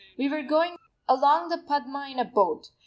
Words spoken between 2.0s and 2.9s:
in a boat.